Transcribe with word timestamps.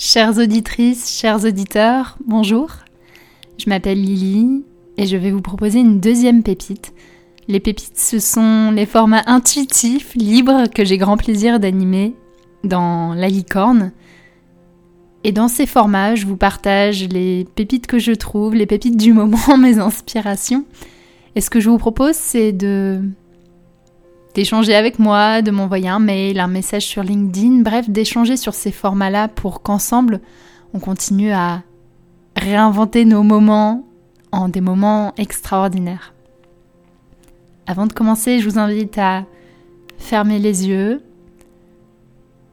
Chères 0.00 0.38
auditrices, 0.38 1.18
chers 1.18 1.44
auditeurs, 1.44 2.18
bonjour. 2.24 2.70
Je 3.58 3.68
m'appelle 3.68 4.00
Lily 4.00 4.64
et 4.96 5.06
je 5.08 5.16
vais 5.16 5.32
vous 5.32 5.42
proposer 5.42 5.80
une 5.80 5.98
deuxième 5.98 6.44
pépite. 6.44 6.94
Les 7.48 7.58
pépites, 7.58 7.98
ce 7.98 8.20
sont 8.20 8.70
les 8.70 8.86
formats 8.86 9.24
intuitifs, 9.26 10.14
libres, 10.14 10.68
que 10.72 10.84
j'ai 10.84 10.98
grand 10.98 11.16
plaisir 11.16 11.58
d'animer 11.58 12.14
dans 12.62 13.12
La 13.12 13.26
Licorne. 13.26 13.90
Et 15.24 15.32
dans 15.32 15.48
ces 15.48 15.66
formats, 15.66 16.14
je 16.14 16.26
vous 16.26 16.36
partage 16.36 17.08
les 17.08 17.44
pépites 17.56 17.88
que 17.88 17.98
je 17.98 18.12
trouve, 18.12 18.54
les 18.54 18.66
pépites 18.66 18.96
du 18.96 19.12
moment, 19.12 19.58
mes 19.58 19.80
inspirations. 19.80 20.64
Et 21.34 21.40
ce 21.40 21.50
que 21.50 21.58
je 21.58 21.70
vous 21.70 21.78
propose, 21.78 22.14
c'est 22.14 22.52
de 22.52 23.02
d'échanger 24.34 24.74
avec 24.74 24.98
moi, 24.98 25.42
de 25.42 25.50
m'envoyer 25.50 25.88
un 25.88 25.98
mail, 25.98 26.40
un 26.40 26.48
message 26.48 26.86
sur 26.86 27.02
LinkedIn, 27.02 27.62
bref, 27.62 27.88
d'échanger 27.88 28.36
sur 28.36 28.54
ces 28.54 28.70
formats-là 28.70 29.28
pour 29.28 29.62
qu'ensemble, 29.62 30.20
on 30.74 30.78
continue 30.78 31.32
à 31.32 31.62
réinventer 32.36 33.04
nos 33.04 33.22
moments 33.22 33.84
en 34.32 34.48
des 34.48 34.60
moments 34.60 35.12
extraordinaires. 35.16 36.14
Avant 37.66 37.86
de 37.86 37.92
commencer, 37.92 38.40
je 38.40 38.48
vous 38.48 38.58
invite 38.58 38.96
à 38.98 39.24
fermer 39.98 40.38
les 40.38 40.68
yeux, 40.68 41.02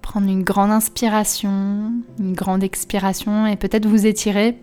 prendre 0.01 0.27
une 0.27 0.43
grande 0.43 0.71
inspiration, 0.71 1.91
une 2.19 2.33
grande 2.33 2.63
expiration 2.63 3.47
et 3.47 3.55
peut-être 3.55 3.85
vous 3.85 4.05
étirer, 4.05 4.57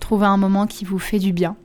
trouver 0.00 0.26
un 0.26 0.36
moment 0.36 0.66
qui 0.66 0.84
vous 0.84 0.98
fait 0.98 1.18
du 1.18 1.32
bien. 1.32 1.56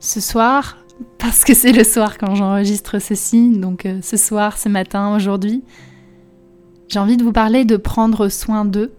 Ce 0.00 0.20
soir, 0.20 0.76
parce 1.24 1.42
que 1.42 1.54
c'est 1.54 1.72
le 1.72 1.84
soir 1.84 2.18
quand 2.18 2.34
j'enregistre 2.34 2.98
ceci, 2.98 3.48
donc 3.48 3.86
euh, 3.86 3.98
ce 4.02 4.18
soir, 4.18 4.58
ce 4.58 4.68
matin, 4.68 5.16
aujourd'hui, 5.16 5.62
j'ai 6.88 6.98
envie 6.98 7.16
de 7.16 7.24
vous 7.24 7.32
parler 7.32 7.64
de 7.64 7.78
prendre 7.78 8.28
soin 8.28 8.66
d'eux. 8.66 8.92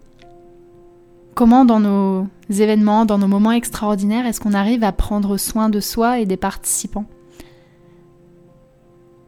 Comment 1.35 1.65
dans 1.65 1.79
nos 1.79 2.25
événements, 2.49 3.05
dans 3.05 3.19
nos 3.19 3.27
moments 3.27 3.51
extraordinaires, 3.51 4.25
est-ce 4.25 4.39
qu'on 4.39 4.55
arrive 4.55 4.83
à 4.83 4.91
prendre 4.91 5.37
soin 5.37 5.69
de 5.69 5.79
soi 5.79 6.17
et 6.19 6.25
des 6.25 6.35
participants? 6.35 7.05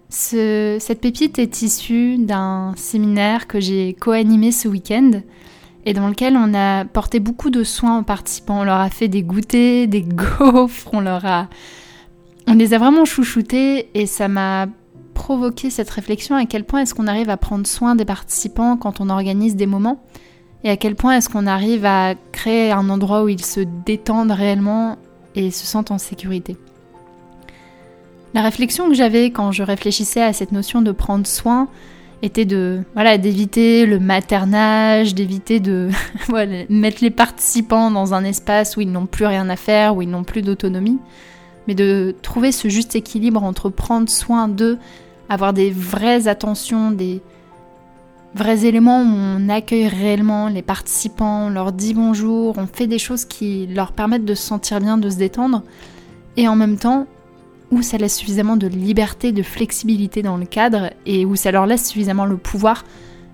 Cette 0.10 1.00
pépite 1.00 1.38
est 1.38 1.62
issue 1.62 2.18
d'un 2.18 2.74
séminaire 2.78 3.46
que 3.46 3.60
j'ai 3.60 3.94
co-animé 3.94 4.52
ce 4.52 4.68
week-end 4.68 5.22
et 5.86 5.94
dans 5.94 6.08
lequel 6.08 6.36
on 6.36 6.56
a 6.56 6.84
porté 6.84 7.20
beaucoup 7.20 7.52
de 7.52 7.64
soins 7.64 8.00
aux 8.00 8.04
participants. 8.04 8.62
On 8.62 8.64
leur 8.64 8.80
a 8.80 8.90
fait 8.90 9.08
des 9.08 9.22
goûters, 9.22 9.88
des 9.88 10.02
gaufres, 10.02 10.90
on 10.94 11.00
leur 11.02 11.28
a 11.28 11.48
on 12.48 12.54
les 12.54 12.74
a 12.74 12.78
vraiment 12.78 13.06
chouchoutés 13.06 13.90
et 13.94 14.06
ça 14.06 14.30
m'a 14.30 14.68
provoqué 15.14 15.70
cette 15.70 15.90
réflexion 15.90 16.36
à 16.36 16.46
quel 16.46 16.64
point 16.64 16.82
est-ce 16.82 16.94
qu'on 16.96 17.08
arrive 17.08 17.30
à 17.30 17.38
prendre 17.38 17.68
soin 17.68 17.96
des 17.96 18.06
participants 18.06 18.78
quand 18.78 19.02
on 19.02 19.10
organise 19.10 19.56
des 19.56 19.66
moments 19.66 20.02
et 20.64 20.70
à 20.70 20.78
quel 20.78 20.96
point 20.96 21.18
est-ce 21.18 21.30
qu'on 21.30 21.46
arrive 21.46 21.86
à 21.86 22.16
créer 22.32 22.72
un 22.72 22.90
endroit 22.90 23.24
où 23.24 23.30
ils 23.30 23.44
se 23.44 23.60
détendent 23.86 24.32
réellement 24.32 24.98
et 25.36 25.52
se 25.52 25.66
sentent 25.66 25.92
en 25.92 25.98
sécurité. 25.98 26.56
La 28.34 28.42
réflexion 28.42 28.88
que 28.88 28.96
j'avais 28.96 29.32
quand 29.32 29.52
je 29.52 29.64
réfléchissais 29.64 30.22
à 30.22 30.34
cette 30.34 30.52
notion 30.52 30.82
de 30.82 30.92
prendre 30.92 31.28
soin 31.28 31.68
était 32.22 32.46
de 32.46 32.82
voilà 32.94 33.18
d'éviter 33.18 33.86
le 33.86 34.00
maternage, 34.00 35.14
d'éviter 35.14 35.60
de 35.60 35.90
mettre 36.70 37.04
les 37.04 37.12
participants 37.12 37.92
dans 37.92 38.14
un 38.14 38.24
espace 38.24 38.78
où 38.78 38.82
ils 38.82 38.92
n'ont 38.92 39.06
plus 39.06 39.26
rien 39.26 39.50
à 39.50 39.56
faire, 39.56 39.96
où 39.96 40.02
ils 40.02 40.10
n'ont 40.10 40.24
plus 40.24 40.42
d'autonomie 40.42 41.00
mais 41.68 41.76
de 41.76 42.16
trouver 42.22 42.52
ce 42.52 42.70
juste 42.70 42.96
équilibre 42.96 43.44
entre 43.44 43.70
prendre 43.70 44.10
soin 44.10 44.48
d'eux, 44.48 44.78
avoir 45.30 45.54
des 45.54 45.70
vraies 45.70 46.28
attentions, 46.28 46.92
des 46.92 47.22
vrais 48.36 48.66
éléments 48.66 49.02
où 49.02 49.16
on 49.16 49.50
accueille 49.50 49.88
réellement 49.88 50.48
les 50.48 50.62
participants, 50.62 51.48
on 51.48 51.50
leur 51.50 51.72
dit 51.72 51.94
bonjour, 51.94 52.58
on 52.58 52.68
fait 52.68 52.88
des 52.88 53.00
choses 53.00 53.26
qui 53.26 53.68
leur 53.68 53.92
permettent 53.92 54.26
de 54.26 54.36
se 54.36 54.44
sentir 54.44 54.80
bien, 54.80 54.98
de 54.98 55.10
se 55.10 55.18
détendre, 55.18 55.64
et 56.36 56.48
en 56.48 56.56
même 56.56 56.78
temps 56.78 57.08
où 57.72 57.82
ça 57.82 57.98
laisse 57.98 58.16
suffisamment 58.16 58.56
de 58.56 58.68
liberté, 58.68 59.32
de 59.32 59.44
flexibilité 59.44 60.22
dans 60.22 60.38
le 60.38 60.46
cadre, 60.46 60.92
et 61.06 61.26
où 61.26 61.36
ça 61.36 61.52
leur 61.52 61.66
laisse 61.66 61.88
suffisamment 61.88 62.26
le 62.26 62.38
pouvoir. 62.38 62.86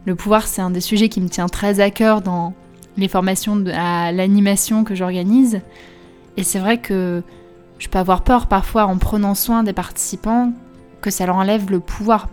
Le 0.05 0.15
pouvoir, 0.15 0.47
c'est 0.47 0.61
un 0.61 0.71
des 0.71 0.81
sujets 0.81 1.07
qui 1.07 1.21
me 1.21 1.29
tient 1.29 1.47
très 1.47 1.79
à 1.79 1.91
cœur 1.91 2.21
dans 2.21 2.53
les 2.97 3.07
formations 3.07 3.63
à 3.73 4.11
l'animation 4.11 4.83
que 4.83 4.95
j'organise. 4.95 5.61
Et 6.35 6.43
c'est 6.43 6.59
vrai 6.59 6.79
que 6.79 7.21
je 7.79 7.87
peux 7.89 7.99
avoir 7.99 8.23
peur 8.23 8.47
parfois 8.47 8.85
en 8.85 8.97
prenant 8.97 9.35
soin 9.35 9.63
des 9.63 9.73
participants 9.73 10.51
que 11.01 11.09
ça 11.09 11.25
leur 11.25 11.35
enlève 11.35 11.69
le 11.69 11.79
pouvoir. 11.79 12.29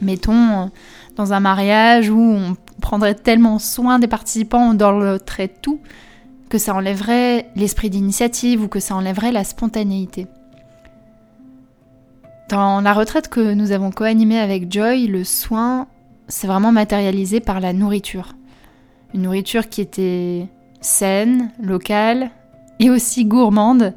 Mettons 0.00 0.70
dans 1.16 1.32
un 1.32 1.40
mariage 1.40 2.10
où 2.10 2.20
on 2.20 2.56
prendrait 2.80 3.14
tellement 3.14 3.58
soin 3.58 3.98
des 3.98 4.08
participants, 4.08 4.70
on 4.70 4.74
dorloterait 4.74 5.48
tout, 5.48 5.80
que 6.48 6.58
ça 6.58 6.74
enlèverait 6.74 7.50
l'esprit 7.56 7.90
d'initiative 7.90 8.62
ou 8.62 8.68
que 8.68 8.80
ça 8.80 8.96
enlèverait 8.96 9.32
la 9.32 9.44
spontanéité. 9.44 10.26
Dans 12.50 12.80
la 12.80 12.92
retraite 12.92 13.28
que 13.28 13.54
nous 13.54 13.72
avons 13.72 13.90
co-animée 13.90 14.38
avec 14.38 14.70
Joy, 14.70 15.06
le 15.06 15.24
soin 15.24 15.86
s'est 16.28 16.46
vraiment 16.46 16.72
matérialisé 16.72 17.40
par 17.40 17.60
la 17.60 17.72
nourriture. 17.72 18.34
Une 19.14 19.22
nourriture 19.22 19.68
qui 19.68 19.80
était 19.80 20.48
saine, 20.80 21.50
locale 21.62 22.30
et 22.80 22.90
aussi 22.90 23.24
gourmande, 23.24 23.94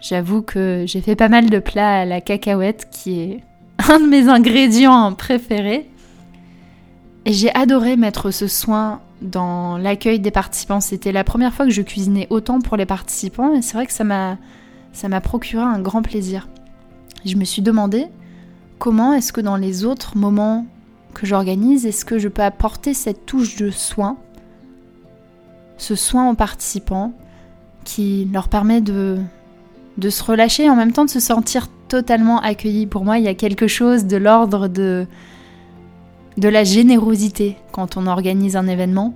J'avoue 0.00 0.42
que 0.42 0.84
j'ai 0.86 1.00
fait 1.00 1.16
pas 1.16 1.28
mal 1.28 1.50
de 1.50 1.58
plats 1.58 2.00
à 2.00 2.04
la 2.04 2.20
cacahuète, 2.20 2.88
qui 2.90 3.20
est 3.20 3.40
un 3.90 4.00
de 4.00 4.06
mes 4.06 4.28
ingrédients 4.28 5.12
préférés. 5.14 5.88
Et 7.24 7.32
j'ai 7.32 7.52
adoré 7.54 7.96
mettre 7.96 8.30
ce 8.30 8.46
soin 8.46 9.00
dans 9.22 9.78
l'accueil 9.78 10.20
des 10.20 10.30
participants. 10.30 10.80
C'était 10.80 11.12
la 11.12 11.24
première 11.24 11.54
fois 11.54 11.66
que 11.66 11.72
je 11.72 11.82
cuisinais 11.82 12.26
autant 12.30 12.60
pour 12.60 12.76
les 12.76 12.86
participants 12.86 13.54
et 13.54 13.62
c'est 13.62 13.74
vrai 13.74 13.86
que 13.86 13.92
ça 13.92 14.04
m'a 14.04 14.38
ça 14.92 15.08
m'a 15.08 15.20
procuré 15.20 15.62
un 15.62 15.80
grand 15.80 16.00
plaisir. 16.00 16.48
je 17.24 17.36
me 17.36 17.44
suis 17.44 17.60
demandé 17.60 18.06
comment 18.78 19.12
est-ce 19.12 19.32
que 19.32 19.42
dans 19.42 19.56
les 19.56 19.84
autres 19.84 20.16
moments 20.16 20.64
que 21.12 21.26
j'organise, 21.26 21.84
est-ce 21.84 22.04
que 22.04 22.18
je 22.18 22.28
peux 22.28 22.42
apporter 22.42 22.94
cette 22.94 23.26
touche 23.26 23.56
de 23.56 23.70
soin, 23.70 24.16
ce 25.76 25.94
soin 25.94 26.30
aux 26.30 26.34
participants 26.34 27.12
qui 27.84 28.28
leur 28.32 28.48
permet 28.48 28.80
de 28.80 29.18
de 29.98 30.10
se 30.10 30.22
relâcher 30.22 30.64
et 30.64 30.70
en 30.70 30.76
même 30.76 30.92
temps 30.92 31.04
de 31.04 31.10
se 31.10 31.20
sentir 31.20 31.68
totalement 31.88 32.40
accueilli. 32.40 32.86
Pour 32.86 33.04
moi, 33.04 33.18
il 33.18 33.24
y 33.24 33.28
a 33.28 33.34
quelque 33.34 33.66
chose 33.66 34.04
de 34.04 34.16
l'ordre 34.16 34.68
de, 34.68 35.06
de 36.36 36.48
la 36.48 36.64
générosité 36.64 37.56
quand 37.72 37.96
on 37.96 38.06
organise 38.06 38.56
un 38.56 38.66
événement. 38.66 39.14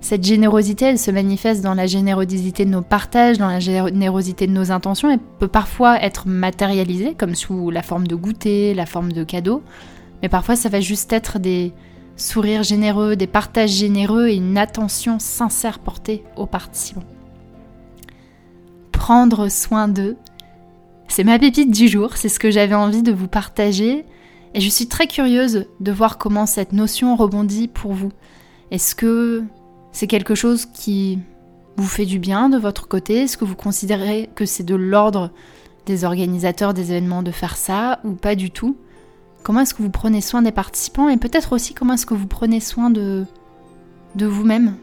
Cette 0.00 0.24
générosité, 0.24 0.84
elle 0.84 0.98
se 0.98 1.10
manifeste 1.10 1.62
dans 1.62 1.74
la 1.74 1.86
générosité 1.86 2.64
de 2.64 2.70
nos 2.70 2.82
partages, 2.82 3.38
dans 3.38 3.48
la 3.48 3.58
générosité 3.58 4.46
de 4.46 4.52
nos 4.52 4.70
intentions 4.70 5.10
et 5.10 5.18
peut 5.38 5.48
parfois 5.48 6.00
être 6.00 6.28
matérialisée 6.28 7.14
comme 7.14 7.34
sous 7.34 7.70
la 7.70 7.82
forme 7.82 8.06
de 8.06 8.14
goûter, 8.14 8.74
la 8.74 8.86
forme 8.86 9.12
de 9.12 9.24
cadeaux. 9.24 9.62
Mais 10.22 10.28
parfois, 10.28 10.54
ça 10.54 10.68
va 10.68 10.80
juste 10.80 11.12
être 11.12 11.38
des 11.38 11.72
sourires 12.16 12.62
généreux, 12.62 13.16
des 13.16 13.26
partages 13.26 13.70
généreux 13.70 14.28
et 14.28 14.36
une 14.36 14.58
attention 14.58 15.18
sincère 15.18 15.78
portée 15.80 16.22
aux 16.36 16.46
participants 16.46 17.04
prendre 19.08 19.48
soin 19.48 19.88
d'eux. 19.88 20.18
C'est 21.08 21.24
ma 21.24 21.38
pépite 21.38 21.70
du 21.70 21.88
jour, 21.88 22.18
c'est 22.18 22.28
ce 22.28 22.38
que 22.38 22.50
j'avais 22.50 22.74
envie 22.74 23.02
de 23.02 23.10
vous 23.10 23.26
partager 23.26 24.04
et 24.52 24.60
je 24.60 24.68
suis 24.68 24.86
très 24.86 25.06
curieuse 25.06 25.64
de 25.80 25.92
voir 25.92 26.18
comment 26.18 26.44
cette 26.44 26.74
notion 26.74 27.16
rebondit 27.16 27.68
pour 27.68 27.94
vous. 27.94 28.12
Est-ce 28.70 28.94
que 28.94 29.44
c'est 29.92 30.08
quelque 30.08 30.34
chose 30.34 30.66
qui 30.66 31.20
vous 31.78 31.86
fait 31.86 32.04
du 32.04 32.18
bien 32.18 32.50
de 32.50 32.58
votre 32.58 32.86
côté? 32.86 33.22
Est-ce 33.22 33.38
que 33.38 33.46
vous 33.46 33.56
considérez 33.56 34.28
que 34.34 34.44
c'est 34.44 34.62
de 34.62 34.74
l'ordre 34.74 35.30
des 35.86 36.04
organisateurs 36.04 36.74
des 36.74 36.90
événements 36.90 37.22
de 37.22 37.30
faire 37.30 37.56
ça 37.56 38.00
ou 38.04 38.12
pas 38.12 38.34
du 38.34 38.50
tout? 38.50 38.76
Comment 39.42 39.60
est-ce 39.60 39.72
que 39.72 39.82
vous 39.82 39.88
prenez 39.88 40.20
soin 40.20 40.42
des 40.42 40.52
participants 40.52 41.08
et 41.08 41.16
peut-être 41.16 41.54
aussi 41.54 41.72
comment 41.72 41.94
est-ce 41.94 42.04
que 42.04 42.12
vous 42.12 42.26
prenez 42.26 42.60
soin 42.60 42.90
de, 42.90 43.24
vous-même 44.20 44.74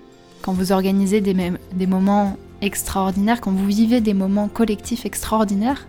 quand 0.42 0.54
vous 0.54 0.72
organisez 0.72 1.22
des, 1.22 1.36
des 1.76 1.86
moments 1.86 2.38
extraordinaire, 2.66 3.42
quand 3.42 3.52
vous 3.52 3.68
vivez 3.68 4.02
des 4.02 4.14
moments 4.14 4.48
collectifs 4.48 5.06
extraordinaires, 5.06 5.88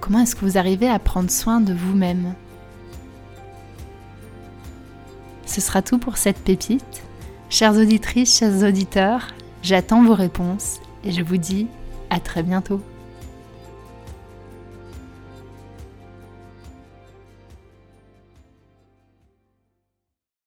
comment 0.00 0.20
est-ce 0.20 0.34
que 0.34 0.44
vous 0.44 0.58
arrivez 0.58 0.88
à 0.88 0.98
prendre 0.98 1.30
soin 1.30 1.60
de 1.60 1.72
vous-même? 1.72 2.34
Ce 5.46 5.60
sera 5.60 5.82
tout 5.82 5.98
pour 5.98 6.16
cette 6.16 6.38
pépite. 6.38 7.02
Chères 7.48 7.76
auditrices, 7.76 8.38
chers 8.38 8.62
auditeurs, 8.62 9.28
j'attends 9.62 10.04
vos 10.04 10.14
réponses 10.14 10.80
et 11.04 11.12
je 11.12 11.22
vous 11.22 11.36
dis 11.36 11.66
à 12.08 12.20
très 12.20 12.42
bientôt. 12.42 12.80